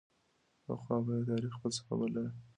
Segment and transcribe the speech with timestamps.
[0.65, 2.23] پخوا به یې د تاریخ فلسفه بلله.